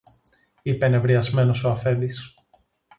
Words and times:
είπε 0.61 0.87
νευριασμένος 0.87 1.63
ο 1.63 1.71
αφέντης 1.71 2.33